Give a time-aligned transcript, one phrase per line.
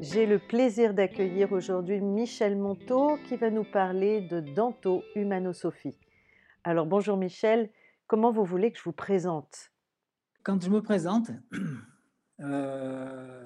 [0.00, 5.96] J'ai le plaisir d'accueillir aujourd'hui Michel Monteau qui va nous parler de Danto Humanosophie.
[6.62, 7.68] Alors bonjour Michel,
[8.06, 9.72] comment vous voulez que je vous présente?
[10.44, 11.32] Quand je me présente,
[12.40, 13.44] euh,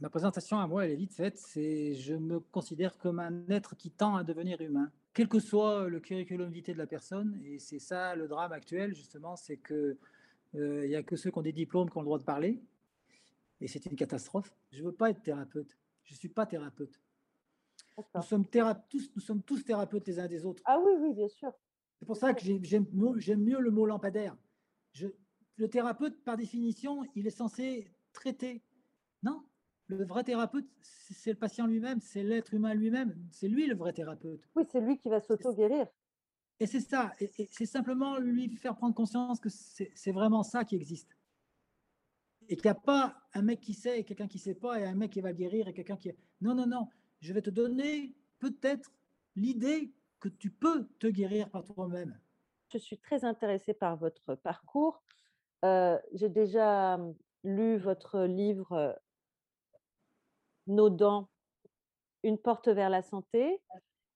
[0.00, 1.38] ma présentation à moi, elle est vite faite.
[1.38, 5.88] C'est je me considère comme un être qui tend à devenir humain, quel que soit
[5.88, 7.40] le curriculum vitae de la personne.
[7.44, 9.96] Et c'est ça le drame actuel, justement, c'est que
[10.56, 12.24] euh, il y a que ceux qui ont des diplômes qui ont le droit de
[12.24, 12.60] parler.
[13.60, 14.54] Et c'est une catastrophe.
[14.70, 15.76] Je veux pas être thérapeute.
[16.02, 17.00] Je suis pas thérapeute.
[18.14, 20.62] Nous sommes, tous, nous sommes tous thérapeutes les uns des autres.
[20.66, 21.50] Ah oui, oui, bien sûr.
[21.98, 24.36] C'est pour ça que j'ai- j'aime mieux, le mot lampadaire.
[24.92, 25.08] Je,
[25.56, 28.62] le thérapeute, par définition, il est censé traiter.
[29.22, 29.42] Non,
[29.86, 33.16] le vrai thérapeute, c'est le patient lui-même, c'est l'être humain lui-même.
[33.30, 34.46] C'est lui le vrai thérapeute.
[34.54, 35.86] Oui, c'est lui qui va s'auto-guérir.
[36.60, 37.14] Et c'est ça.
[37.20, 41.16] Et, et c'est simplement lui faire prendre conscience que c'est vraiment ça qui existe.
[42.48, 44.78] Et qu'il n'y a pas un mec qui sait et quelqu'un qui ne sait pas,
[44.80, 46.12] et un mec qui va le guérir et quelqu'un qui.
[46.40, 46.88] Non, non, non.
[47.20, 48.90] Je vais te donner peut-être
[49.34, 52.20] l'idée que tu peux te guérir par toi-même.
[52.68, 55.02] Je suis très intéressée par votre parcours.
[55.64, 58.92] Euh, J'ai déjà hum, lu votre livre euh,
[60.66, 61.30] Nos dents,
[62.24, 63.62] une porte vers la santé.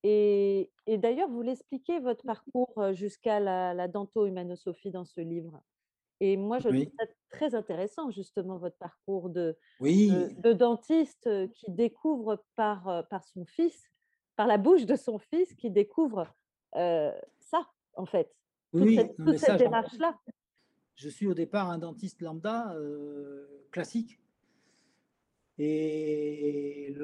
[0.04, 5.62] Et, et d'ailleurs, vous l'expliquez votre parcours euh, jusqu'à la, la danto-humanosophie dans ce livre.
[6.20, 6.80] Et moi, je Oui.
[6.80, 13.06] trouve ça très intéressant, justement, votre parcours de, Oui, de, de dentiste qui découvre par,
[13.08, 13.90] par son fils,
[14.36, 16.26] par la bouche de son fils, qui découvre
[16.76, 18.34] euh, ça, en fait.
[18.72, 20.18] Toute oui, cette, toute cette démarche-là.
[20.94, 24.20] je suis au départ un dentiste lambda euh, classique.
[25.62, 26.94] Et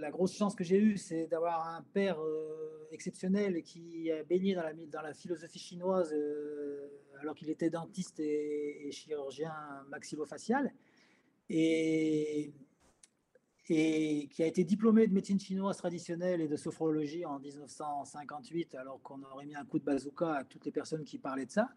[0.00, 4.54] la grosse chance que j'ai eue, c'est d'avoir un père euh, exceptionnel qui a baigné
[4.54, 6.90] dans la, philosophie chinoise euh,
[7.20, 9.54] alors qu'il était dentiste et, chirurgien
[9.88, 10.74] maxillofacial.
[11.48, 12.52] Et
[13.64, 19.22] qui a été diplômé de médecine chinoise traditionnelle et de sophrologie en 1958, alors qu'on
[19.22, 21.70] aurait mis un coup de bazooka à toutes les personnes qui parlaient de ça.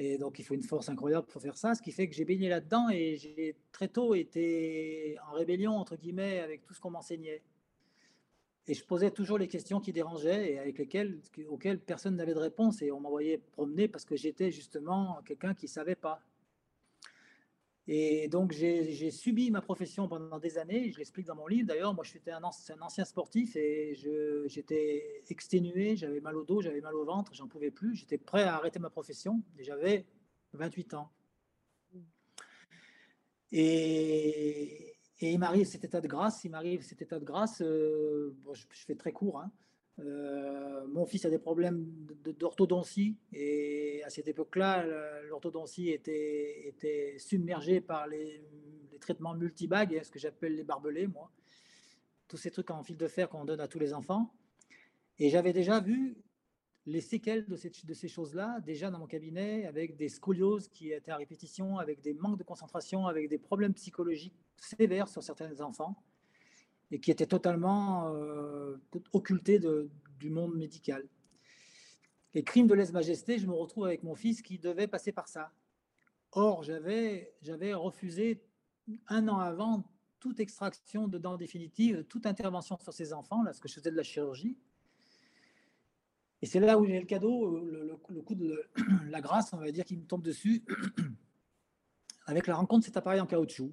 [0.00, 2.24] Et donc, il faut une force incroyable pour faire ça, ce qui fait que j'ai
[2.24, 6.90] baigné là-dedans et j'ai très tôt été en rébellion, entre guillemets, avec tout ce qu'on
[6.90, 7.42] m'enseignait.
[8.68, 12.38] Et je posais toujours les questions qui dérangeaient et avec lesquelles, auxquelles personne n'avait de
[12.38, 12.80] réponse.
[12.80, 16.22] Et on m'envoyait promener parce que j'étais justement quelqu'un qui ne savait pas.
[17.90, 20.92] Et donc, j'ai subi ma profession pendant des années.
[20.92, 21.66] Je l'explique dans mon livre.
[21.68, 23.94] D'ailleurs, moi, j'étais un, un ancien sportif et
[24.46, 25.96] j'étais exténué.
[25.96, 27.94] J'avais mal au dos, j'avais mal au ventre, j'en pouvais plus.
[27.96, 30.04] J'étais prêt à arrêter ma profession et j'avais
[30.52, 31.10] 28 ans.
[33.52, 36.44] Et, il m'arrive cet état de grâce.
[36.44, 37.62] Il m'arrive cet état de grâce.
[37.62, 39.40] euh, je, je fais très court.
[39.40, 39.50] hein.
[40.00, 41.84] Euh, mon fils a des problèmes
[42.38, 44.84] d'orthodontie et à cette époque-là,
[45.28, 48.44] l'orthodontie était, submergée par les,
[48.92, 51.30] les traitements multibagues, hein, ce que j'appelle les barbelés, moi.
[52.28, 54.32] Tous ces trucs en fil de fer qu'on donne à tous les enfants.
[55.18, 56.16] Et j'avais déjà vu
[56.86, 60.92] les séquelles de, cette- de ces choses-là, déjà dans mon cabinet, avec des scolioses qui
[60.92, 65.60] étaient à répétition, avec des manques de concentration, avec des problèmes psychologiques sévères sur certains
[65.60, 65.96] enfants
[66.90, 68.76] et qui étaient totalement euh,
[69.12, 71.06] occultés de- du monde médical.
[72.34, 75.52] Et crime de lèse-majesté, je me retrouve avec mon fils qui devait passer par ça.
[76.32, 77.32] Or, j'avais
[77.74, 78.42] refusé
[79.08, 79.84] un an avant
[80.20, 84.02] toute extraction de dents définitives, toute intervention sur ces enfants, lorsque je faisais de la
[84.02, 84.56] chirurgie.
[86.42, 88.62] Et c'est là où j'ai le cadeau, euh, le, le- le coup de
[89.08, 90.64] la grâce, on va dire, qui me tombe dessus,
[92.26, 93.72] avec la rencontre de cet appareil en caoutchouc.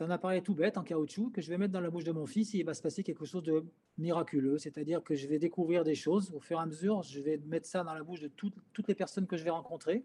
[0.00, 2.12] C'est un appareil tout bête en caoutchouc que je vais mettre dans la bouche de
[2.12, 3.62] mon fils et il va se passer quelque chose de
[3.98, 4.56] miraculeux.
[4.56, 7.02] C'est-à-dire que je vais découvrir des choses au fur et à mesure.
[7.02, 10.02] Je vais mettre ça dans la bouche de toutes- les personnes que je vais rencontrer.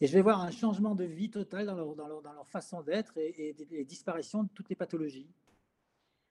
[0.00, 3.52] Et je vais voir un changement de vie total dans leur, façon d'être et, et
[3.52, 5.28] des- des disparitions de toutes les pathologies.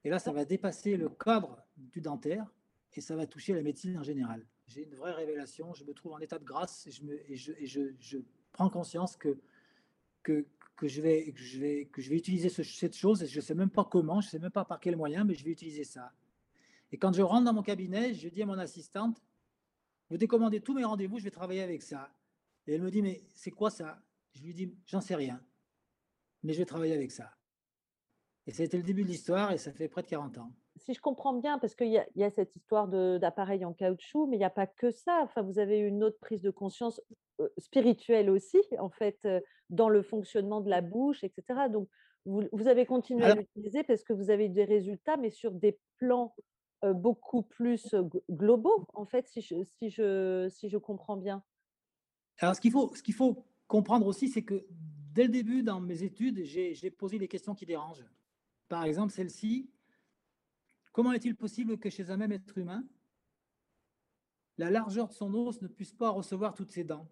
[0.03, 2.51] Et là, ça va dépasser le cadre du dentaire
[2.93, 4.43] et ça va toucher la médecine en général.
[4.65, 5.75] J'ai une vraie révélation.
[5.75, 9.37] Je me trouve en état de grâce et je, me- prends conscience que,
[10.75, 13.21] que je vais, que je vais, que je vais utiliser ce- cette chose.
[13.23, 15.23] et Je ne sais même pas comment, je ne sais même pas par quel moyen,
[15.23, 16.11] mais je vais utiliser ça.
[16.91, 19.21] Et quand je rentre dans mon cabinet, je dis à mon assistante,
[20.09, 22.11] vous décommandez tous mes rendez-vous, je vais travailler avec ça.
[22.67, 24.01] Et elle me dit, mais c'est quoi ça?
[24.33, 25.43] Je lui dis, j'en sais rien,
[26.43, 27.35] mais je vais travailler avec ça.
[28.45, 30.51] Et c'était le début de l'histoire et ça fait près de 40 ans.
[30.85, 34.35] Si je comprends bien, parce qu'il y, y, a cette histoire d'appareil en caoutchouc, mais
[34.35, 35.21] il n'y a pas que ça.
[35.23, 36.99] Enfin, vous avez une autre prise de conscience
[37.57, 39.27] spirituelle aussi, en fait,
[39.69, 41.69] dans le fonctionnement de la bouche, etc.
[41.71, 41.87] Donc,
[42.25, 45.51] vous, vous avez continué à l'utiliser parce que vous avez eu des résultats, mais sur
[45.51, 46.35] des plans
[46.83, 47.95] euh, beaucoup plus
[48.29, 51.43] globaux, en fait, si je, si je, si je comprends bien.
[52.39, 54.65] Alors, ce qu'il faut, ce qu'il faut comprendre aussi, c'est que
[55.13, 58.05] dès le début, dans mes études, j'ai posé les questions qui dérangent.
[58.67, 59.69] Par exemple, celle-ci,
[60.93, 62.85] comment est-il possible que chez un même être humain,
[64.57, 67.09] la largeur de son os ne puisse pas recevoir toutes ses dents?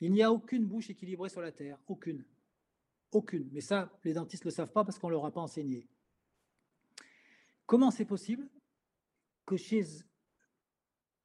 [0.00, 2.24] Il n'y a aucune bouche équilibrée sur la Terre, aucune.
[3.10, 3.48] Aucune.
[3.52, 5.88] Mais ça, les dentistes ne le savent pas parce qu'on ne leur a pas enseigné.
[7.66, 8.48] Comment c'est possible
[9.46, 9.82] que chez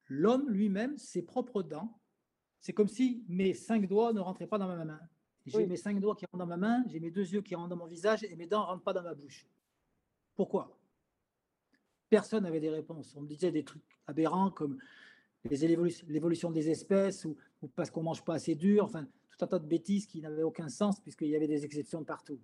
[0.06, 2.00] l'homme lui-même, ses propres dents,
[2.60, 5.00] c'est comme si mes cinq doigts ne rentraient pas dans ma main.
[5.46, 7.70] J'ai mes cinq doigts qui rentrent dans ma main, j'ai mes deux yeux qui rentrent
[7.70, 9.46] dans mon visage et mes dents ne rentrent pas dans ma bouche.
[10.40, 10.74] Pourquoi?
[12.08, 13.14] Personne n'avait des réponses.
[13.14, 14.78] On me disait des trucs aberrants comme
[15.44, 17.36] l'évolution des espèces ou,
[17.76, 20.42] parce qu'on ne mange pas assez dur, enfin, tout un tas de bêtises qui n'avaient
[20.42, 22.40] aucun sens puisqu'il y avait des exceptions partout.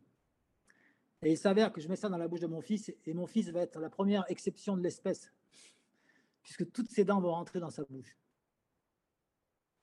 [1.22, 3.26] Et il s'avère que je mets ça dans la bouche de mon fils et mon
[3.26, 5.32] fils va être la première exception de l'espèce
[6.42, 8.14] puisque toutes ses dents vont rentrer dans sa bouche.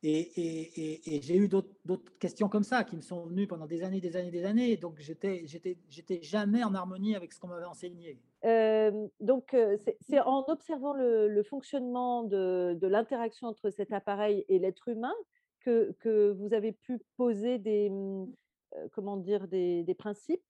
[0.05, 4.17] Et, j'ai eu d'autres questions comme ça qui me sont venues pendant des années, des
[4.17, 4.75] années, des années.
[4.75, 5.45] Donc, j'étais,
[6.21, 8.19] jamais en harmonie avec ce qu'on m'avait enseigné.
[8.43, 14.89] Euh, donc, euh, c'est en observant le, fonctionnement de, l'interaction entre cet appareil et l'être
[14.89, 15.13] humain
[15.61, 20.43] que, que, vous avez pu poser des, euh, comment dire, des, des principes?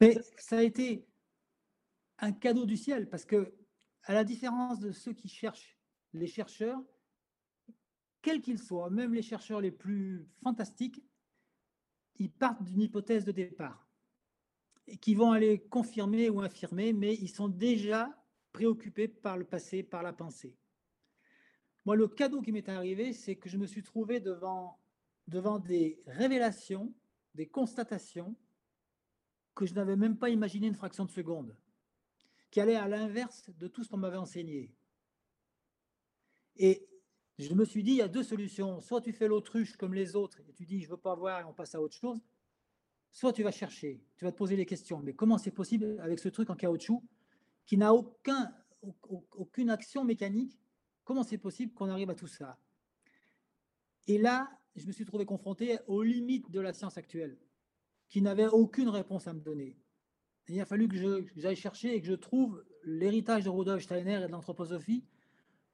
[0.00, 1.06] Mais ça a été
[2.18, 3.52] un cadeau du ciel parce que,
[4.04, 5.78] à la différence de ceux qui cherchent,
[6.14, 6.80] les chercheurs,
[8.22, 11.02] quels qu'ils soient, même les chercheurs les plus fantastiques,
[12.18, 13.88] ils partent d'une hypothèse de départ
[14.86, 18.10] et qui vont aller confirmer ou infirmer, mais ils sont déjà
[18.52, 20.56] préoccupés par le passé, par la pensée.
[21.84, 24.78] Moi, le cadeau qui m'est arrivé, c'est que je me suis trouvé devant,
[25.26, 26.92] des révélations,
[27.34, 28.36] des constatations
[29.54, 31.56] que je n'avais même pas imaginé une fraction de seconde,
[32.50, 34.74] qui allaient à l'inverse de tout ce qu'on m'avait enseigné.
[36.56, 36.86] Et
[37.42, 38.80] je me suis dit, il y a deux solutions.
[38.80, 41.40] Soit tu fais l'autruche comme les autres et tu dis, je ne veux pas voir
[41.40, 42.20] et on passe à autre chose.
[43.10, 45.00] Soit tu vas chercher, tu vas te poser les questions.
[45.00, 47.02] Mais comment c'est possible avec ce truc en caoutchouc
[47.66, 48.54] qui n'a aucun,
[49.32, 50.58] aucune action mécanique?
[51.04, 52.58] Comment c'est possible qu'on arrive à tout ça?
[54.06, 57.38] Et là, je me suis trouvé confronté aux limites de la science actuelle,
[58.08, 59.76] qui n'avait aucune réponse à me donner.
[60.48, 64.26] il a fallu que j'aille chercher et que je trouve l'héritage de Rudolf Steiner et
[64.26, 65.04] de l'anthroposophie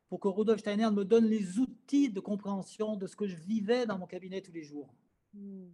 [0.09, 3.87] pour que Rudolf Steiner me donne les outils de compréhension de ce que je vivais
[3.87, 4.95] dans mon cabinet tous les jours.
[5.35, 5.69] Hmm.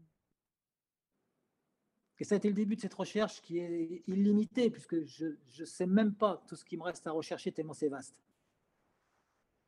[2.18, 5.64] Et ça a été le début de cette recherche qui est illimitée, puisque je ne
[5.64, 8.16] sais même pas tout ce qui me reste à rechercher tellement c'est vaste.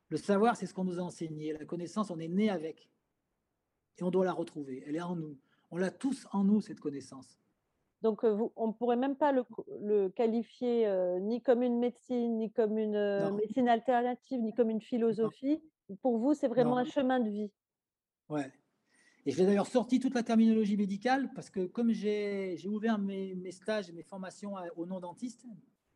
[0.09, 1.53] Le savoir, c'est ce qu'on nous a enseigné.
[1.53, 2.89] La connaissance, on est né avec.
[3.99, 4.85] Et on doit la retrouver.
[4.87, 5.37] Elle est en nous.
[5.71, 7.37] On l'a tous en nous, cette connaissance.
[8.03, 12.53] Donc, euh, on ne pourrait même pas le, qualifier euh, ni comme une médecine, ni
[12.53, 15.63] comme une euh, médecine alternative, ni comme une philosophie.
[16.03, 17.51] Pour vous, c'est vraiment un chemin de vie.
[18.29, 18.53] Ouais.
[19.25, 23.51] Et je l'ai d'ailleurs sorti toute la terminologie médicale parce que comme j'ai ouvert mes,
[23.51, 25.47] stages et mes formations aux non-dentistes,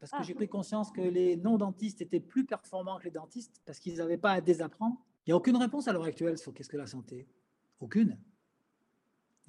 [0.01, 0.23] parce que ah.
[0.23, 4.19] j'ai pris conscience que les non-dentistes étaient plus performants que les dentistes parce qu'ils n'avaient
[4.19, 4.97] pas à désapprendre.
[5.27, 7.29] Il n'y a aucune réponse à l'heure actuelle sur qu'est-ce que la santé.
[7.79, 8.19] Aucune.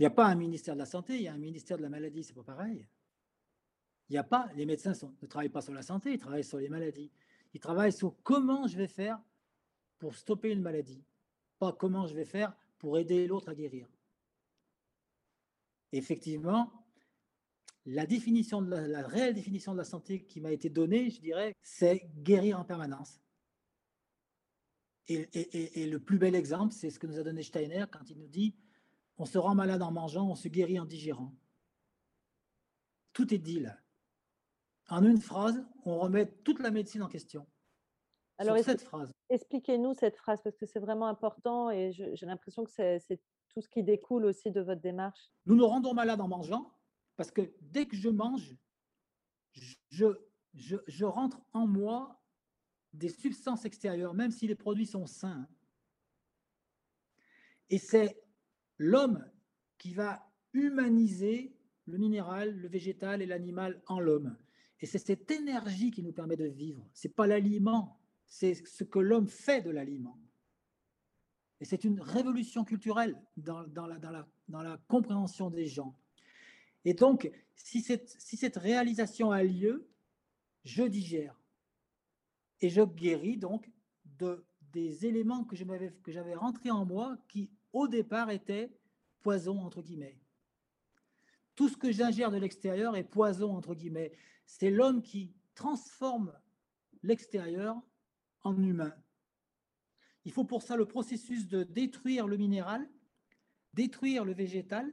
[0.02, 1.84] Il n'y a pas un ministère de la Santé, il y a un ministère de
[1.84, 2.88] la Maladie, c'est pas pareil.
[4.10, 6.58] Il n'y a pas, les médecins ne travaillent pas sur la santé, ils travaillent sur
[6.58, 7.12] les maladies.
[7.54, 9.22] Ils travaillent sur comment je vais faire
[10.00, 11.04] pour stopper une maladie,
[11.60, 13.88] pas comment je vais faire pour aider l'autre à guérir.
[15.92, 16.72] Effectivement,
[17.86, 22.10] la définition la, réelle définition de la santé qui m'a été donnée, je dirais, c'est
[22.24, 23.22] guérir en permanence.
[25.08, 28.28] et, le plus bel exemple, c'est ce que nous a donné Steiner quand il nous
[28.28, 28.56] dit
[29.18, 31.34] on se rend malade en mangeant, on se guérit en digérant.
[33.14, 33.78] Tout est dit là.
[34.90, 37.48] En une phrase, on remet toute la médecine en question.
[38.38, 39.12] Alors, cette phrase.
[39.30, 43.70] Expliquez-nous cette phrase parce que c'est vraiment important et j'ai l'impression que c'est tout ce
[43.70, 45.32] qui découle aussi de votre démarche.
[45.46, 46.74] Nous nous rendons malades en mangeant
[47.18, 48.56] parce que dès que je mange,
[49.54, 50.08] je,
[50.54, 52.22] je, je rentre en moi
[52.94, 55.48] des substances extérieures, même si les produits sont sains.
[57.70, 58.22] Et c'est
[58.82, 59.24] l'homme
[59.78, 64.36] qui va humaniser le minéral, le végétal et l'animal en l'homme.
[64.80, 66.90] Et c'est cette énergie qui nous permet de vivre.
[66.94, 70.20] Ce n'est pas l'aliment, c'est ce que l'homme fait de l'aliment.
[71.60, 75.96] Et c'est une révolution culturelle dans, la, compréhension des gens.
[76.84, 79.88] Et donc, si cette, réalisation a lieu,
[80.64, 81.40] je digère.
[82.62, 83.70] Et je guéris donc
[84.06, 88.72] de, des éléments que j'avais rentrés en moi qui, au départ, étaient
[89.22, 90.18] poison, entre guillemets.
[91.56, 94.12] Tout ce que j'ingère de l'extérieur est poison, entre guillemets.
[94.46, 96.34] C'est l'homme qui transforme
[97.04, 97.82] l'extérieur
[98.44, 98.94] en humain.
[100.26, 102.88] Il faut pour ça le processus de détruire le minéral,
[103.74, 104.92] détruire le végétal,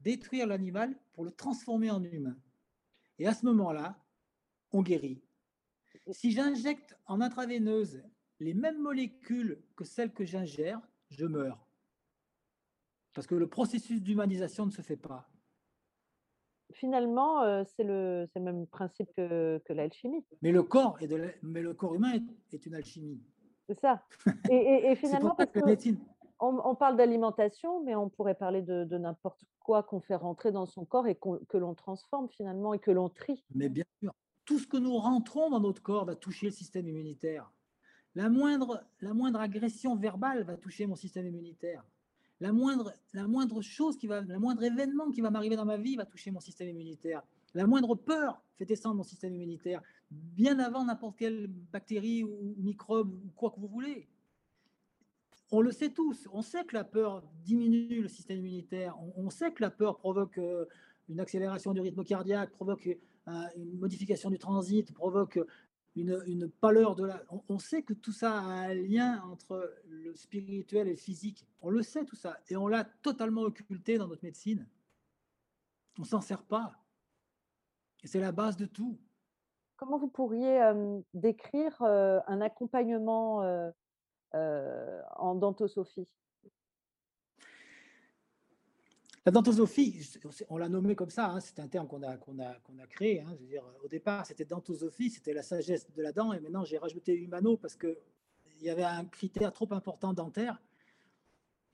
[0.00, 2.36] détruire l'animal pour le transformer en humain.
[3.18, 4.02] Et à ce moment-là,
[4.72, 5.22] on guérit.
[6.12, 8.02] Si j'injecte en intraveineuse
[8.38, 11.69] les mêmes molécules que celles que j'ingère, je meurs.
[13.14, 15.28] Parce que le processus d'humanisation ne se fait pas.
[16.72, 20.24] Finalement, euh, c'est le, le, même principe que, que l'alchimie.
[20.42, 22.12] Mais le corps, est de mais le corps humain
[22.52, 23.20] est, une alchimie.
[23.68, 24.04] C'est ça.
[24.48, 25.60] Et, finalement, parce que
[26.40, 30.84] on, parle d'alimentation, mais on pourrait parler de, n'importe quoi qu'on fait rentrer dans son
[30.84, 33.44] corps et que l'on transforme finalement et que l'on trie.
[33.54, 34.14] Mais bien sûr,
[34.44, 37.52] tout ce que nous rentrons dans notre corps va toucher le système immunitaire.
[38.14, 41.84] La moindre, la moindre agression verbale va toucher mon système immunitaire.
[42.40, 45.76] La moindre, la moindre chose qui va, le moindre événement qui va m'arriver dans ma
[45.76, 47.22] vie va toucher mon système immunitaire.
[47.54, 53.12] La moindre peur fait descendre mon système immunitaire, bien avant n'importe quelle bactérie ou microbe
[53.12, 54.08] ou quoi que vous voulez.
[55.50, 59.52] On le sait tous, on sait que la peur diminue le système immunitaire, on, sait
[59.52, 60.64] que la peur provoque euh,
[61.08, 65.40] une accélération du rythme cardiaque, provoque euh, une modification du transit, provoque
[65.96, 67.22] une, pâleur de la...
[67.48, 71.46] On, sait que tout ça a un lien entre le spirituel et le physique.
[71.60, 72.38] On le sait tout ça.
[72.48, 74.66] Et on l'a totalement occulté dans notre médecine.
[75.98, 76.72] On s'en sert pas.
[78.04, 78.98] C'est la base de tout.
[79.76, 83.42] Comment vous pourriez euh, décrire euh, un accompagnement
[84.34, 86.08] euh, en dentosophie
[89.26, 90.08] la dentosophie,
[90.48, 93.20] on l'a nommé comme ça, hein, c'est un terme qu'on a, créé.
[93.20, 93.36] Hein,
[93.84, 97.56] au départ, c'était dentosophie, c'était la sagesse de la dent, et maintenant j'ai rajouté humano
[97.58, 97.96] parce qu'il
[98.62, 100.58] y avait un critère trop important dentaire.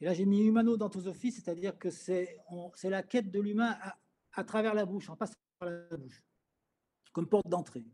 [0.00, 2.38] Et là, j'ai mis humano-dentosophie, c'est-à-dire que c'est,
[2.84, 3.76] la quête de l'humain
[4.32, 6.22] à, travers la bouche, en passant par la bouche,
[7.12, 7.84] comme porte d'entrée.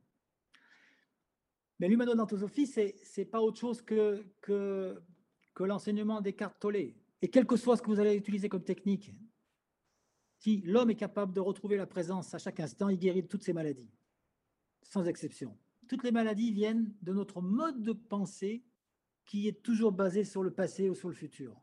[1.79, 5.01] Mais l'humano-dentosophie, c'est, n'est pas autre chose que, que,
[5.61, 6.97] l'enseignement des cartes Tollé.
[7.21, 9.15] Et quel que soit ce que vous allez utiliser comme technique,
[10.43, 13.45] si l'homme est capable de retrouver la présence à chaque instant, il guérit de toutes
[13.45, 13.89] ses maladies,
[14.83, 15.57] sans exception.
[15.89, 18.65] Toutes les maladies viennent de notre mode de pensée
[19.25, 21.63] qui est toujours basé sur le passé ou sur le futur.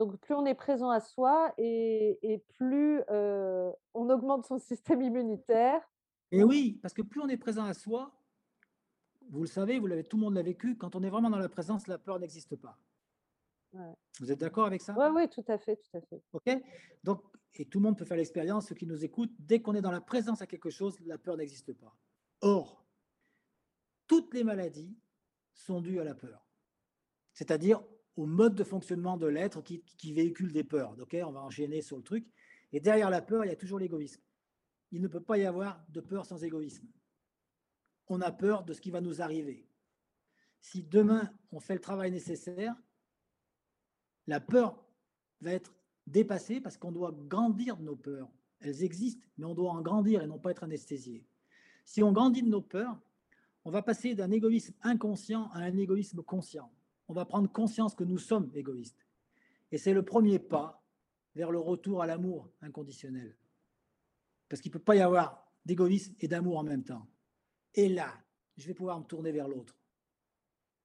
[0.00, 5.80] Donc plus on est présent à soi et, plus euh, on augmente son système immunitaire.
[6.32, 8.12] Et oui, parce que plus on est présent à soi,
[9.30, 11.38] vous le savez, vous l'avez, tout le monde l'a vécu, quand on est vraiment dans
[11.38, 12.76] la présence, la peur n'existe pas.
[14.18, 14.92] Vous êtes d'accord avec ça?
[14.98, 16.20] Oui, oui, tout à fait, tout à fait.
[16.32, 16.50] OK?
[17.04, 17.22] Donc,
[17.60, 19.90] et tout le monde peut faire l'expérience, ceux qui nous écoutent, dès qu'on est dans
[19.90, 21.96] la présence à quelque chose, la peur n'existe pas.
[22.40, 22.86] Or,
[24.06, 24.96] toutes les maladies
[25.52, 26.46] sont dues à la peur.
[27.32, 27.82] C'est-à-dire
[28.16, 30.96] au mode de fonctionnement de l'être qui, véhicule des peurs.
[30.98, 32.26] OK On va enchaîner sur le truc.
[32.72, 34.22] Et derrière la peur, il y a toujours l'égoïsme.
[34.90, 36.86] Il ne peut pas y avoir de peur sans égoïsme.
[38.08, 39.68] On a peur de ce qui va nous arriver.
[40.60, 42.74] Si demain, on fait le travail nécessaire,
[44.26, 44.84] la peur
[45.40, 45.75] va être
[46.06, 48.28] dépassée parce qu'on doit grandir de nos peurs.
[48.60, 51.26] Elles existent, mais on doit en grandir et non pas être anesthésié.
[51.84, 52.98] Si on grandit de nos peurs,
[53.64, 56.70] on va passer d'un égoïsme inconscient à un égoïsme conscient.
[57.08, 59.06] On va prendre conscience que nous sommes égoïstes.
[59.72, 60.82] Et c'est le premier pas
[61.34, 63.36] vers le retour à l'amour inconditionnel.
[64.48, 67.06] Parce qu'il ne peut pas y avoir d'égoïsme et d'amour en même temps.
[67.74, 68.12] Et là,
[68.56, 69.76] je vais pouvoir me tourner vers l'autre.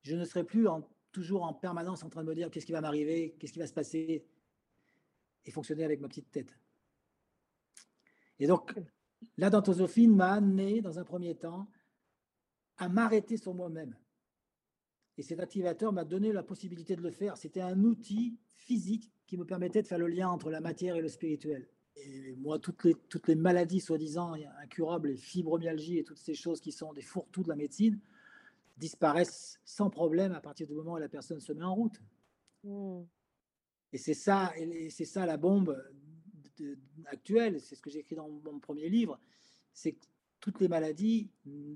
[0.01, 0.67] Je ne serai plus
[1.11, 3.67] toujours en permanence en train de me dire qu'est-ce qui va m'arriver, qu'est-ce qui va
[3.67, 4.25] se passer,
[5.45, 6.55] et fonctionner avec ma petite tête.
[8.39, 8.73] Et donc,
[9.37, 11.67] la dentosophie m'a amené, dans un premier temps,
[12.77, 13.95] à m'arrêter sur moi-même.
[15.17, 17.37] Et cet activateur m'a donné la possibilité de le faire.
[17.37, 21.01] C'était un outil physique qui me permettait de faire le lien entre la matière et
[21.01, 21.67] le spirituel.
[21.95, 24.33] Et moi, toutes les, toutes les maladies soi-disant
[24.63, 27.99] incurables, les fibromyalgies et toutes ces choses qui sont des fourre-tout de la médecine,
[28.77, 32.01] disparaissent sans problème à partir du moment où la personne se met en route.
[32.63, 33.03] Hmm.
[33.93, 34.53] Et c'est ça,
[34.89, 35.77] c'est ça la bombe
[37.07, 39.19] actuelle, c'est ce que j'ai écrit dans mon premier livre,
[39.73, 40.05] c'est que
[40.41, 41.29] toutes les maladies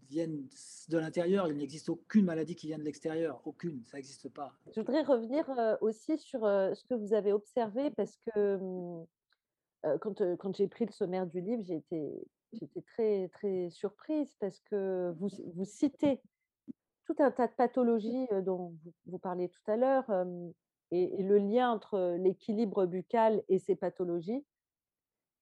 [0.10, 0.48] viennent
[0.89, 4.53] de l'intérieur, il n'existe aucune maladie qui vient de l'extérieur, aucune, ça n'existe pas.
[4.75, 8.60] Je voudrais revenir euh, aussi sur euh, ce que vous avez observé, parce que
[9.86, 14.60] euh, quand, j'ai pris le sommaire du livre, j'ai été, j'étais très, très surprise parce
[14.62, 16.19] que vous, vous citez
[17.05, 20.05] tout un tas de pathologies dont vous, parliez tout à l'heure
[20.92, 24.46] et, le lien entre l'équilibre buccal et ces pathologies.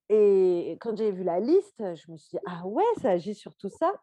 [0.10, 3.56] Et quand j'ai vu la liste, je me suis dit: «Ah ouais, ça agit sur
[3.56, 3.94] tout ça».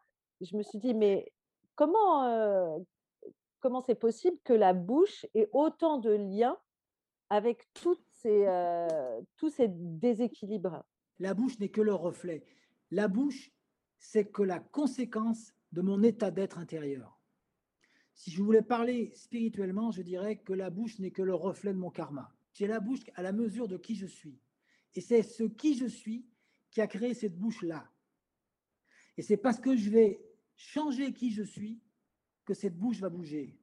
[0.41, 1.31] Je me suis dit: «Mais
[1.75, 2.85] comment, heu,
[3.59, 6.57] comment c'est possible que la bouche ait autant de liens
[7.29, 8.87] avec toutes ces, heu,
[9.37, 10.83] tous ces déséquilibres?»
[11.19, 12.43] La bouche n'est que le reflet.
[12.89, 13.51] La bouche,
[13.99, 17.20] c'est que la conséquence de mon état d'être intérieur.
[18.21, 21.79] Si je voulais parler spirituellement, je dirais que la bouche n'est que le reflet de
[21.79, 22.31] mon karma.
[22.53, 24.37] J'ai la bouche à la mesure de qui je suis.
[24.93, 26.23] Et c'est ce qui je suis
[26.69, 27.89] qui a créé cette bouche-là.
[29.17, 30.23] Et c'est parce que je vais
[30.55, 31.81] changer qui je suis
[32.45, 33.57] que cette bouche va bouger.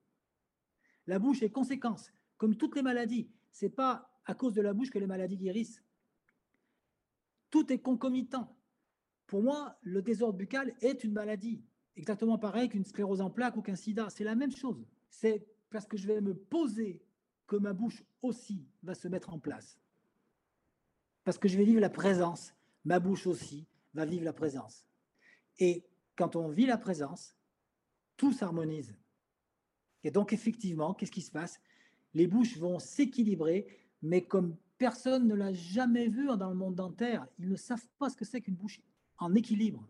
[1.07, 3.31] La bouche est conséquence, comme toutes les maladies.
[3.53, 5.85] C'est pas à cause de la bouche que les maladies guérissent.
[7.49, 8.59] Tout est concomitant.
[9.29, 11.63] Pour moi, le désordre buccal est une maladie,
[11.99, 14.09] exactement pareil qu'une sclérose en plaques ou qu'un sida.
[14.11, 14.87] C'est la même chose.
[15.11, 17.03] C'est parce que je vais me poser
[17.47, 19.79] que ma bouche aussi va se mettre en place.
[21.25, 24.87] Parce que je vais vivre la présence, ma bouche aussi va vivre la présence.
[25.59, 25.85] Et
[26.17, 27.35] quand on vit la présence,
[28.17, 28.95] tout s'harmonise.
[30.05, 31.61] Et donc effectivement, qu'est-ce qui se passe?
[32.15, 33.67] Les bouches vont s'équilibrer,
[34.03, 38.09] mais comme personne ne l'a jamais vu dans le monde dentaire, ils ne savent pas
[38.09, 38.81] ce que c'est qu'une bouche
[39.19, 39.87] en équilibre.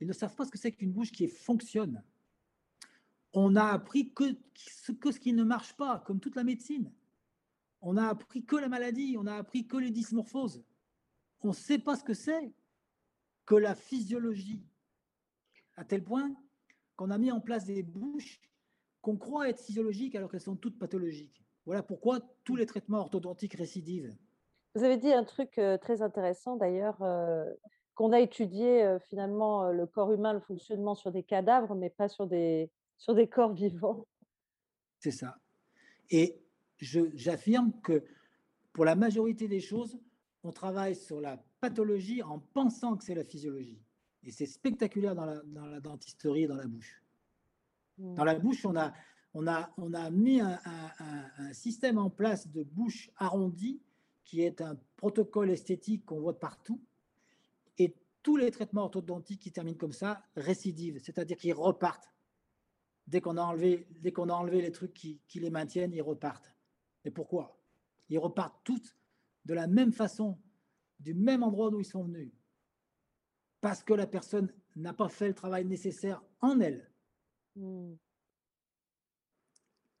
[0.00, 2.02] Ils ne savent pas ce que c'est qu'une bouche qui fonctionne.
[3.32, 6.90] On a appris que ce, qui ne marche pas, comme toute la médecine.
[7.82, 10.64] On a appris que la maladie, on a appris que les dysmorphoses.
[11.42, 12.52] On ne sait pas ce que c'est
[13.46, 14.62] que la physiologie.
[15.76, 16.34] À tel point
[16.96, 18.40] qu'on a mis en place des bouches
[19.00, 21.42] qu'on croit être physiologiques alors qu'elles sont toutes pathologiques.
[21.64, 24.14] Voilà pourquoi tous les traitements orthodontiques récidivent.
[24.74, 27.44] Vous avez dit un truc euh, très intéressant d'ailleurs, euh,
[28.00, 32.26] qu'on a étudié finalement le corps humain, le fonctionnement sur des cadavres, mais pas sur
[32.26, 34.06] des, sur des corps vivants.
[35.00, 35.36] C'est ça.
[36.08, 36.40] Et
[36.78, 38.02] j'affirme que
[38.72, 40.00] pour la majorité des choses,
[40.44, 43.82] on travaille sur la pathologie en pensant que c'est la physiologie.
[44.22, 47.04] Et c'est spectaculaire dans la, dans la dentisterie et dans la bouche.
[47.98, 48.14] Mmh.
[48.14, 48.94] Dans la bouche, on a,
[49.34, 50.58] on a, on a mis un,
[51.52, 53.82] système en place de bouche arrondie
[54.24, 56.80] qui est un protocole esthétique qu'on voit partout.
[58.22, 62.12] Tous les traitements orthodontiques qui terminent comme ça récidivent, c'est-à-dire qu'ils repartent.
[63.06, 66.02] Dès qu'on a enlevé, dès qu'on a enlevé les trucs qui, qui les maintiennent, ils
[66.02, 66.54] repartent.
[67.04, 67.58] Et pourquoi?
[68.08, 68.96] Ils repartent toutes
[69.44, 70.38] de la même façon,
[70.98, 72.32] du même endroit d'où ils sont venus.
[73.60, 76.90] Parce que la personne n'a pas fait le travail nécessaire en elle.
[77.56, 77.94] Mmh.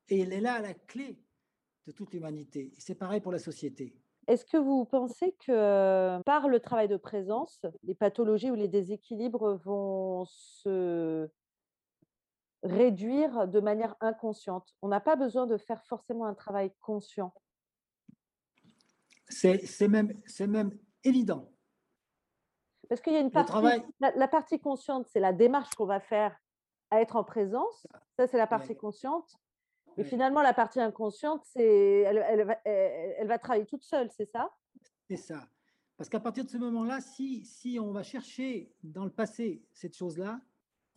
[0.08, 1.22] Et elle est là à la clé
[1.86, 2.72] de toute l'humanité.
[2.78, 3.99] C'est pareil pour la société.
[4.26, 9.54] Est-ce que vous pensez que par le travail de présence, les pathologies ou les déséquilibres
[9.64, 11.28] vont se
[12.62, 14.74] réduire de manière inconsciente?
[14.82, 17.32] On n'a pas besoin de faire forcément un travail conscient.
[19.28, 21.50] C'est même, même évident.
[22.88, 23.52] Parce qu'il y a une partie,
[24.00, 26.36] la, partie consciente, c'est la démarche qu'on va faire
[26.90, 27.86] à être en présence.
[28.16, 29.36] Ça, c'est la partie consciente.
[29.96, 34.50] Et finalement, la partie inconsciente, c'est, elle, va, elle, va travailler toute seule, c'est ça?
[35.08, 35.48] C'est ça.
[35.96, 39.96] Parce qu'à partir de ce moment-là, si, si on va chercher dans le passé cette
[39.96, 40.40] chose-là,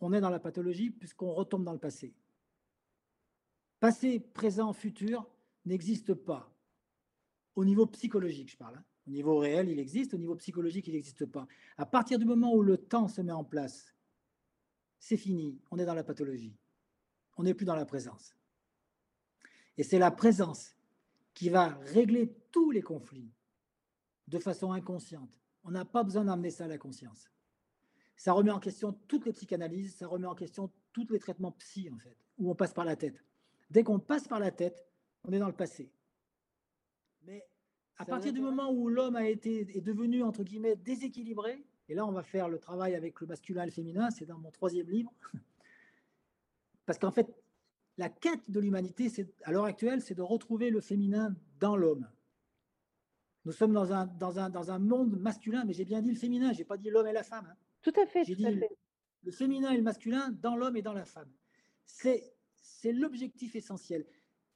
[0.00, 2.14] on est dans la pathologie puisqu'on retombe dans le passé.
[3.80, 5.28] Passé, présent, futur
[5.66, 6.50] n'existe pas.
[7.54, 8.76] Au niveau psychologique, je parle.
[8.76, 8.84] Hein.
[9.06, 10.14] Au niveau réel, il existe.
[10.14, 11.46] Au niveau psychologique, il n'existe pas.
[11.76, 13.94] À partir du moment où le temps se met en place,
[14.98, 15.60] c'est fini.
[15.70, 16.56] On est dans la pathologie.
[17.36, 18.34] On n'est plus dans la présence.
[19.76, 20.76] Et c'est la présence
[21.34, 23.30] qui va régler tous les conflits
[24.28, 25.40] de façon inconsciente.
[25.64, 27.30] On n'a pas besoin d'amener ça à la conscience.
[28.16, 31.90] Ça remet en question toutes les psychanalyses, ça remet en question tous les traitements psy,
[31.90, 33.24] en fait, où on passe par la tête.
[33.70, 34.86] Dès qu'on passe par la tête,
[35.24, 35.90] on est dans le passé.
[37.26, 37.44] Mais
[37.96, 42.06] à partir du moment où l'homme a été est devenu entre guillemets déséquilibré, et là
[42.06, 44.88] on va faire le travail avec le masculin et le féminin, c'est dans mon troisième
[44.88, 45.12] livre,
[46.86, 47.34] parce qu'en fait
[47.96, 49.10] la quête de l'humanité,
[49.44, 52.08] à l'heure actuelle, c'est de retrouver le féminin dans l'homme.
[53.44, 56.18] Nous sommes dans un, dans un, dans un monde masculin, mais j'ai bien dit le
[56.18, 57.46] féminin, je n'ai pas dit l'homme et la femme.
[57.50, 57.56] Hein.
[57.82, 58.24] Tout à fait.
[58.24, 58.46] J'ai dit
[59.22, 61.30] le féminin et le masculin dans l'homme et dans la femme.
[61.84, 62.34] C'est
[62.84, 64.06] l'objectif essentiel.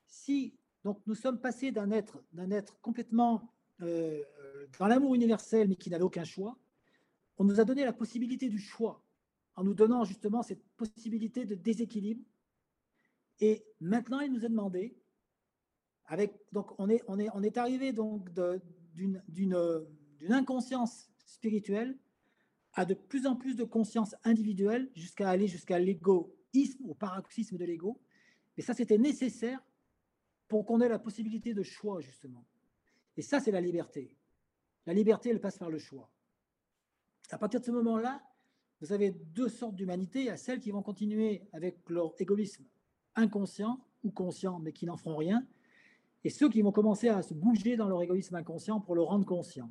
[0.07, 4.22] Si donc nous sommes passés d'un être, d'un être complètement euh,
[4.79, 6.59] dans l'amour universel, mais qui n'avait aucun choix,
[7.37, 9.05] on nous a donné la possibilité du choix,
[9.55, 12.24] en nous donnant justement cette possibilité de déséquilibre
[13.40, 14.96] et maintenant, il nous a demandé,
[16.07, 18.31] avec, donc on est, on est, on est arrivé donc
[18.94, 19.62] d'une
[20.31, 21.96] inconscience spirituelle
[22.72, 27.64] à de plus en plus de conscience individuelle jusqu'à aller jusqu'à l'égoïsme, au paroxysme de
[27.64, 28.01] l'ego.
[28.57, 29.62] Et ça, c'était nécessaire
[30.48, 32.44] pour qu'on ait la possibilité de choix, justement.
[33.16, 34.16] Et ça, c'est la liberté.
[34.87, 36.11] La liberté, elle passe par le choix.
[37.31, 38.22] À partir de ce moment-là,
[38.81, 40.20] vous avez deux sortes d'humanité.
[40.20, 42.64] Il y a celles qui vont continuer avec leur égoïsme
[43.18, 45.46] inconscient ou conscient, mais qui n'en feront rien,
[46.24, 49.26] et ceux qui vont commencer à se bouger dans leur égoïsme inconscient pour le rendre
[49.26, 49.70] conscient.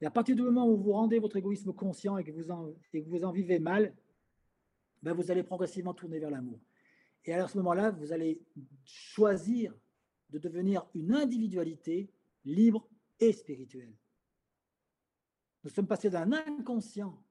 [0.00, 2.72] Et à partir du moment où vous rendez votre égoïsme conscient et que vous en,
[2.92, 3.94] et que vous en vivez mal,
[5.02, 6.60] ben vous allez progressivement tourner vers l'amour.
[7.24, 8.40] Et à ce moment-là, vous allez
[8.84, 9.74] choisir
[10.30, 12.08] de devenir une individualité
[12.44, 13.92] libre et spirituelle.
[15.64, 17.22] Nous sommes passés d'un inconscient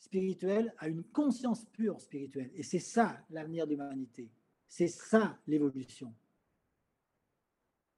[0.00, 2.50] spirituel à une conscience pure spirituelle.
[2.54, 4.30] Et c'est ça l'avenir de l'humanité.
[4.66, 6.12] C'est ça l'évolution.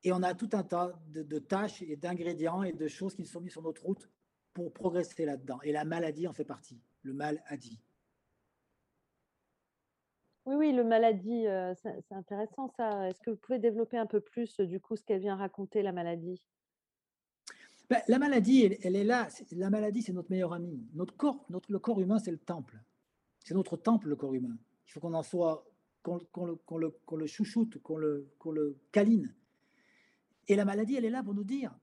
[0.04, 3.40] Et on a tout un tas de, tâches et d'ingrédients et de choses qui sont
[3.40, 4.10] mis sur notre route
[4.52, 5.60] pour progresser là-dedans.
[5.62, 6.80] Et la maladie en fait partie.
[7.02, 7.80] Le mal a dit.
[10.44, 13.08] Oui, oui, le maladie, euh, c'est intéressant ça.
[13.08, 15.92] Est-ce que vous pouvez développer un peu plus du coup ce qu'elle vient raconter, la
[15.92, 16.42] maladie?
[17.88, 19.28] Ben, La maladie, elle, est là.
[19.52, 20.86] La maladie, c'est notre meilleur ami.
[20.94, 22.80] Notre corps, notre, le corps humain, c'est le temple.
[23.44, 24.56] C'est notre temple, le corps humain.
[24.86, 25.64] Il faut qu'on en soit,
[26.02, 29.34] qu'on le, le, chouchoute, qu'on le, le câline.
[30.48, 31.74] Et la maladie, elle est là pour nous dire,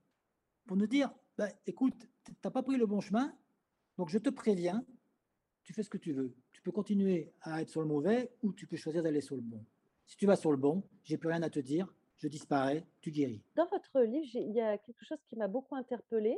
[0.66, 3.34] pour nous dire, ben, écoute, tu n'as pas pris le bon chemin,
[3.98, 4.86] donc je te préviens,
[5.64, 6.36] tu fais ce que tu veux.
[6.52, 9.42] Tu peux continuer à être sur le mauvais ou tu peux choisir d'aller sur le
[9.42, 9.64] bon.
[10.06, 13.12] Si tu vas sur le bon, j'ai plus rien à te dire, je disparais, tu
[13.12, 13.42] guéris.
[13.56, 16.38] Dans votre livre, il y a quelque chose qui m'a beaucoup interpellée.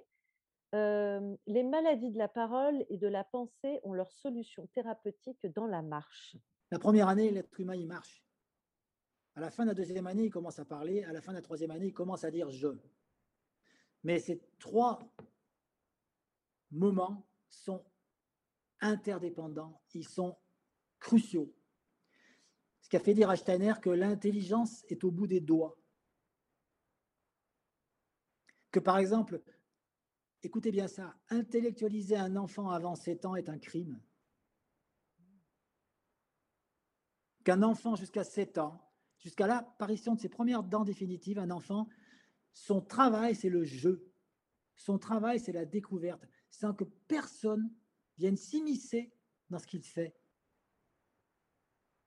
[0.73, 5.67] Euh, les maladies de la parole et de la pensée ont leur solution thérapeutique dans
[5.67, 6.37] la marche.
[6.69, 8.23] La première année, l'être humain, il marche.
[9.35, 11.03] À la fin de la deuxième année, il commence à parler.
[11.03, 12.69] À la fin de la troisième année, il commence à dire je.
[14.03, 14.99] Mais ces trois
[16.71, 17.83] moments sont
[18.79, 20.37] interdépendants, ils sont
[20.99, 21.53] cruciaux.
[22.91, 25.79] Ce qui a fait dire à Steiner que l'intelligence est au bout des doigts.
[28.69, 29.41] Que par exemple,
[30.43, 33.97] écoutez bien ça, intellectualiser un enfant avant 7 ans est un crime.
[37.45, 38.85] Qu'un enfant jusqu'à 7 ans,
[39.19, 41.87] jusqu'à l'apparition de ses premières dents définitives, un enfant,
[42.51, 44.11] son travail, c'est le jeu.
[44.75, 47.73] Son travail, c'est la découverte, sans que personne
[48.17, 49.13] viennent s'immiscer
[49.49, 50.13] dans ce qu'il fait.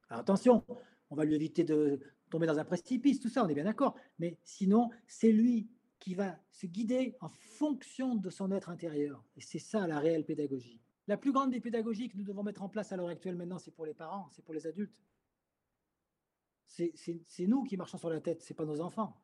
[0.08, 0.64] Alors attention,
[1.10, 3.94] on va lui éviter de tomber dans un précipice, tout ça, on est bien d'accord.
[4.18, 9.24] Mais sinon, c'est lui qui va se guider en fonction de son être intérieur.
[9.36, 10.80] Et c'est ça la réelle pédagogie.
[11.06, 13.58] La plus grande des pédagogies que nous devons mettre en place à l'heure actuelle maintenant,
[13.58, 14.94] c'est pour les parents, c'est pour les adultes.
[16.66, 19.16] C'est nous qui marchons sur la tête, ce n'est pas nos enfants.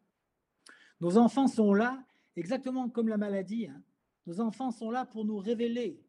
[1.01, 2.05] Nos enfants sont là,
[2.37, 3.67] exactement comme la maladie.
[3.67, 3.83] Hein.
[4.27, 6.03] Nos enfants sont là pour nous révéler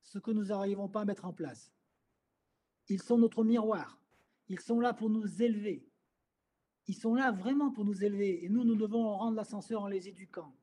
[0.00, 1.72] ce que nous n'arrivons pas à mettre en place.
[2.88, 4.00] Ils sont notre miroir.
[4.48, 5.86] Ils sont là pour nous élever.
[6.86, 8.44] Ils sont là vraiment pour nous élever.
[8.44, 10.54] Et nous, nous devons rendre l'ascenseur en les éduquant.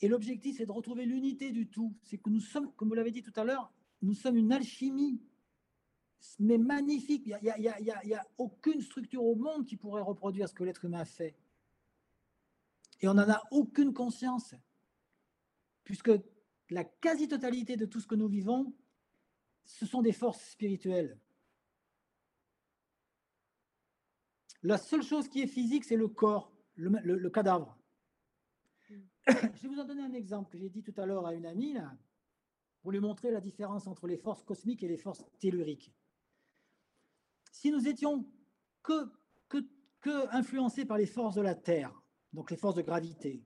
[0.00, 1.94] Et l'objectif, c'est de retrouver l'unité du tout.
[2.02, 5.20] C'est que nous sommes, comme vous l'avez dit tout à l'heure, nous sommes une alchimie,
[6.38, 7.26] mais magnifique.
[7.26, 10.84] Il n'y a, a, a, aucune structure au monde qui pourrait reproduire ce que l'être
[10.84, 11.36] humain fait.
[13.00, 14.54] Et on n'en a aucune conscience,
[15.84, 16.10] puisque
[16.70, 18.74] la quasi-totalité de tout ce que nous vivons,
[19.64, 21.18] ce sont des forces spirituelles.
[24.62, 27.78] La seule chose qui est physique, c'est le corps, le, cadavre.
[28.88, 28.94] Mm.
[29.26, 31.46] Je vais vous en donner un exemple que j'ai dit tout à l'heure à une
[31.46, 31.96] amie, là,
[32.82, 35.94] pour lui montrer la différence entre les forces cosmiques et les forces telluriques.
[37.52, 38.30] Si nous étions
[38.82, 39.10] que,
[39.48, 39.58] que,
[40.00, 43.44] que influencés par les forces de la Terre, donc les forces de gravité,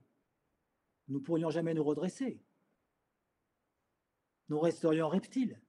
[1.07, 2.45] nous ne pourrions jamais nous redresser
[4.49, 5.59] nous resterions reptiles.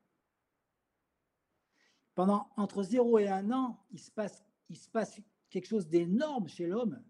[2.14, 5.20] Pendant entre 0 et 1 an, il se passe, il se passe
[5.56, 7.02] quelque chose d'énorme chez l'homme,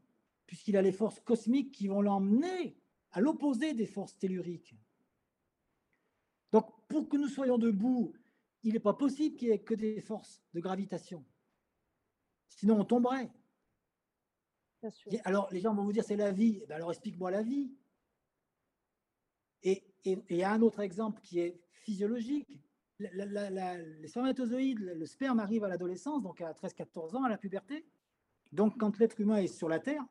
[0.47, 2.77] puisqu'il a les forces cosmiques qui vont l'emmener
[3.11, 4.77] à l'opposé des forces telluriques.
[6.53, 8.13] Donc, pour que nous soyons debout,
[8.63, 11.25] il n'est pas possible qu'il n'y ait que des forces de gravitation.
[12.49, 13.33] Sinon, on tomberait.
[15.25, 16.61] Alors, les gens vont vous dire c'est la vie.
[16.63, 17.75] Eh ben, alors, explique-moi la vie.
[19.65, 22.61] Et il y a un autre exemple qui est physiologique.
[23.01, 27.85] les spermatozoïdes, le sperme arrive à l'adolescence, donc à 13-14 ans, à la puberté.
[28.53, 30.05] Donc, quand l'être humain est sur la Terre,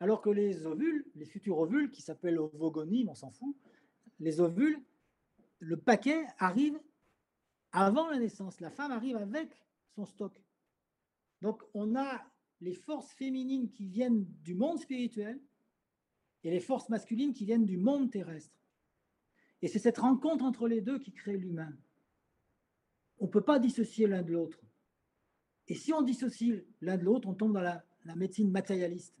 [0.00, 3.56] alors que les ovules, les futurs ovules, qui s'appellent ovogonies, on s'en fout,
[4.20, 4.82] les ovules,
[5.58, 6.78] le paquet arrive
[7.72, 8.60] avant la naissance.
[8.60, 9.62] La femme arrive avec
[9.94, 10.32] son stock.
[11.42, 12.22] Donc, on a
[12.60, 15.40] les forces féminines qui viennent du monde spirituel
[16.42, 18.56] et les forces masculines qui viennent du monde terrestre.
[19.62, 21.76] Et c'est cette rencontre entre les deux qui crée l'humain.
[23.18, 24.60] On ne peut pas dissocier l'un de l'autre.
[25.68, 29.16] Et si on dissocie l'un de l'autre, on tombe dans la, médecine matérialiste.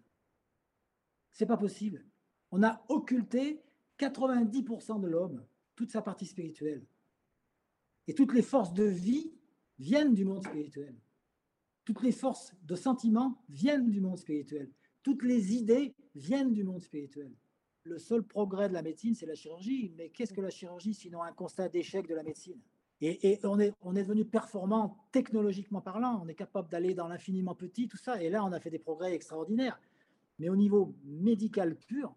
[1.32, 2.06] C'est pas possible.
[2.52, 3.60] On a occulté
[3.98, 5.44] 90% de l'homme.
[5.74, 6.86] toute sa partie spirituelle.
[8.06, 9.32] Et toutes les forces de vie
[9.78, 10.94] viennent du monde spirituel.
[11.84, 14.70] Toutes les forces de sentiment viennent du monde spirituel.
[15.02, 17.32] Toutes les idées viennent du monde spirituel.
[17.82, 19.92] Le seul progrès de la médecine, c'est la chirurgie.
[19.96, 22.60] Mais qu'est-ce que la chirurgie sinon un constat d'échec de la médecine?
[23.00, 26.20] Et, on, est, on est devenu performant technologiquement parlant.
[26.24, 28.22] On est capable d'aller dans l'infiniment petit, tout ça.
[28.22, 29.78] Et là, on a fait des progrès extraordinaires.
[30.38, 32.14] Mais au niveau médical pur,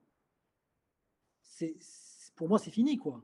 [1.41, 1.75] c'est,
[2.35, 2.97] pour moi, c'est fini.
[2.97, 3.21] quoi.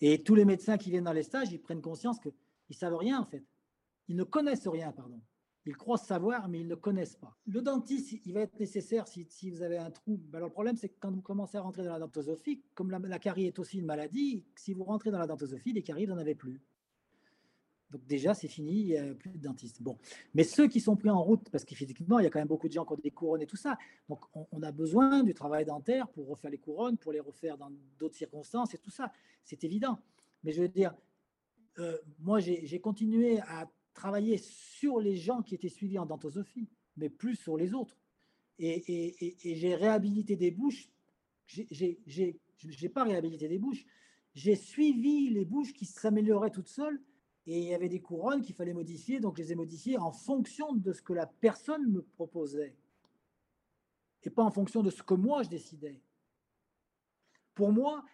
[0.00, 2.32] Et tous les médecins qui viennent dans les stages, ils prennent conscience qu'ils
[2.70, 3.44] ne savent rien, en fait.
[4.08, 5.20] Ils ne connaissent rien, pardon.
[5.68, 7.36] Ils croient savoir, mais ils ne connaissent pas.
[7.46, 10.16] Le dentiste, il va être nécessaire si, vous avez un trou.
[10.16, 12.90] Ben, alors, le problème, c'est que quand vous commencez à rentrer dans la dentosophie, comme
[12.90, 16.14] la, carie est aussi une maladie, si vous rentrez dans la dentosophie, les caries, vous
[16.14, 16.62] n'en avez plus.
[17.90, 19.82] Donc déjà, c'est fini, plus de dentistes.
[19.82, 19.98] Bon.
[20.32, 22.68] Mais ceux qui sont pris en route, parce qu'effectivement, il y a quand même beaucoup
[22.68, 23.76] de gens qui ont des couronnes et tout ça,
[24.08, 27.70] donc on, a besoin du travail dentaire pour refaire les couronnes, pour les refaire dans
[27.98, 29.12] d'autres circonstances et tout ça,
[29.44, 29.98] c'est évident.
[30.44, 30.94] Mais je veux dire,
[31.78, 37.10] euh, moi, j'ai continué à travailler sur les gens qui étaient suivis en dentosophie, mais
[37.10, 37.98] plus sur les autres.
[38.58, 40.90] Et, j'ai réhabilité des bouches.
[41.46, 43.84] J'ai pas réhabilité des bouches.
[44.34, 47.00] J'ai suivi les bouches qui s'amélioraient toutes seules.
[47.46, 50.12] Et il y avait des couronnes qu'il fallait modifier, donc je les ai modifiées en
[50.12, 52.76] fonction de ce que la personne me proposait.
[54.22, 56.02] Et pas en fonction de ce que moi je décidais.
[57.54, 58.04] Pour moi,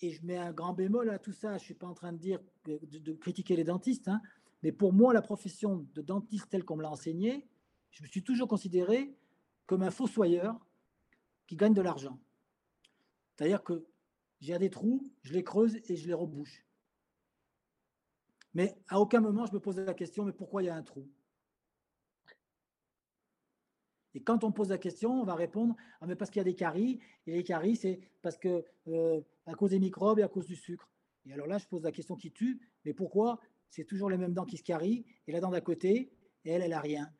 [0.00, 2.12] et je mets un grand bémol à tout ça, je ne suis pas en train
[2.12, 4.22] de dire de, critiquer les dentistes, hein,
[4.62, 7.48] mais pour moi, la profession de dentiste telle qu'on me l'a enseignée,
[7.90, 9.14] je me suis toujours considéré
[9.66, 10.58] comme un fossoyeur
[11.46, 12.18] qui gagne de l'argent.
[13.34, 13.86] C'est-à-dire que
[14.40, 16.64] j'ai des trous, je les creuse et je les rebouche.
[18.54, 20.82] Mais à aucun moment je me pose la question, mais pourquoi il y a un
[20.82, 21.08] trou?
[24.14, 26.44] Et quand on pose la question, on va répondre ah, mais parce qu'il y a
[26.44, 30.28] des caries, et les caries, c'est parce que euh, à cause des microbes et à
[30.28, 30.90] cause du sucre.
[31.26, 34.34] Et alors là, je pose la question qui tue, mais pourquoi c'est toujours les mêmes
[34.34, 36.12] dents qui se carient, et la dent d'à côté,
[36.44, 37.10] elle, elle a rien.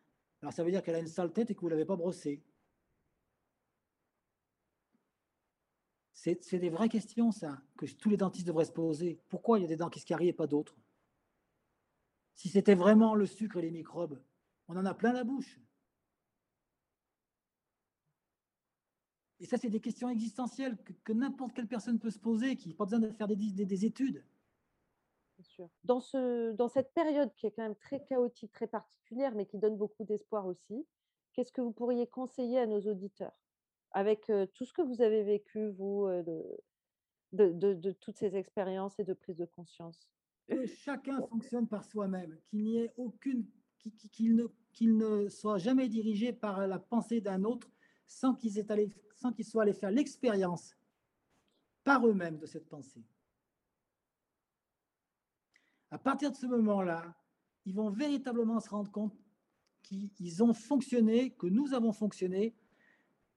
[0.43, 1.97] Alors ça veut dire qu'elle a une sale tête et que vous ne l'avez pas
[1.97, 2.43] brossée.
[6.13, 9.23] C'est des vraies questions, ça, que tous les dentistes devraient se poser.
[9.31, 10.77] Pourquoi il y a des dents qui se carient et pas d'autres?
[12.35, 14.23] Si c'était vraiment le sucre et les microbes,
[14.69, 15.59] on en a plein la bouche.
[19.39, 22.75] Et ça, c'est des questions existentielles que, n'importe quelle personne peut se poser, qui n'a
[22.75, 24.23] pas besoin de faire des études.
[25.85, 29.59] Dans, ce, dans cette période qui est quand même très chaotique, très particulière, mais qui
[29.59, 30.87] donne beaucoup d'espoir aussi,
[31.33, 33.37] qu'est-ce que vous pourriez conseiller à nos auditeurs?
[33.93, 36.07] Avec tout ce que vous avez vécu, vous,
[37.33, 40.09] de, de, toutes ces expériences et de prise de conscience?
[40.47, 43.47] Que chacun fonctionne par soi-même, qu'il n'y ait aucune,
[44.13, 47.71] qu'il ne, qu'il ne soit jamais dirigé par la pensée d'un autre
[48.07, 48.53] sans qu'ils
[49.45, 50.77] soient allés faire l'expérience
[51.85, 53.03] par eux-mêmes de cette pensée.
[55.91, 57.15] À partir de ce moment-là,
[57.67, 59.17] ils vont véritablement se rendre compte
[59.83, 62.55] qu'ils ont fonctionné, que nous avons fonctionné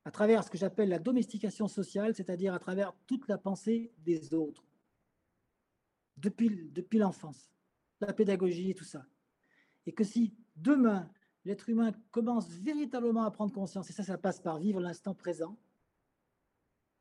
[0.06, 4.34] à travers ce que j'appelle la domestication sociale, c'est-à-dire à travers toute la pensée des
[4.34, 4.66] autres,
[6.18, 7.50] depuis, depuis l'enfance,
[8.02, 9.06] la pédagogie et tout ça.
[9.86, 11.10] Et que si demain,
[11.46, 15.58] l'être humain commence véritablement à prendre conscience, et ça, ça passe par vivre l'instant présent,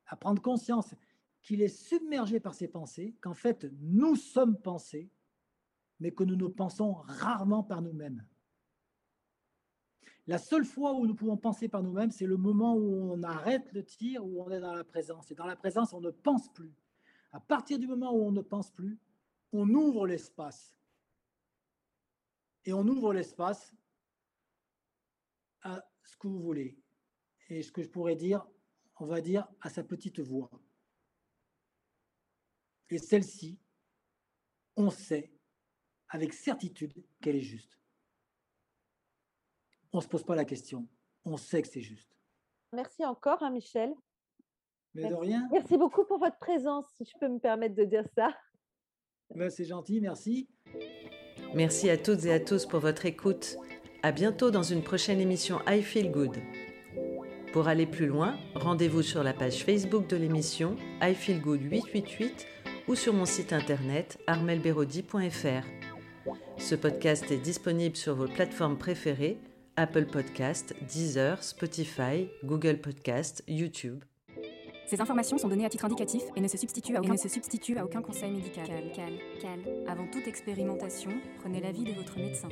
[0.07, 0.95] à prendre conscience
[1.41, 5.11] qu'il est submergé par ses pensées, qu'en fait, nous sommes pensés,
[5.99, 8.25] mais que nous ne pensons rarement par nous-mêmes.
[10.27, 13.71] La seule fois où nous pouvons penser par nous-mêmes, c'est le moment où on arrête
[13.73, 15.29] le tir, où on est dans la présence.
[15.31, 16.73] Et dans la présence, on ne pense plus.
[17.33, 18.97] À partir du moment où on ne pense plus,
[19.51, 20.77] on ouvre l'espace.
[22.63, 23.75] Et on ouvre l'espace
[25.61, 26.79] à ce que vous voulez.
[27.49, 28.47] Et ce que je pourrais dire,
[28.97, 30.49] on va dire à sa petite voix.
[32.89, 33.59] Et celle-ci,
[34.77, 35.32] on sait
[36.13, 37.79] avec certitude qu'elle est juste.
[39.91, 40.87] On ne se pose pas la question,
[41.25, 42.15] on sait que c'est juste.
[42.71, 43.93] Merci encore, hein, Michel.
[44.93, 45.47] Mais de rien.
[45.51, 48.29] Merci beaucoup pour votre présence, si je peux me permettre de dire ça.
[49.35, 50.47] Ben, c'est gentil, merci.
[51.55, 53.57] Merci à toutes et à tous pour votre écoute.
[54.03, 56.37] À bientôt dans une prochaine émission I Feel Good.
[57.53, 62.47] Pour aller plus loin, rendez-vous sur la page Facebook de l'émission I Feel Good 888
[62.87, 65.82] ou sur mon site internet armelberodi.fr.
[66.57, 69.37] Ce podcast est disponible sur vos plateformes préférées
[69.75, 74.03] Apple Podcast, Deezer, Spotify, Google Podcast, YouTube.
[74.85, 78.67] Ces informations sont données à titre indicatif et ne se substituent à aucun, conseil médical.
[78.67, 79.59] Cal, cal, cal.
[79.87, 82.49] Avant toute expérimentation, prenez l'avis de votre médecin.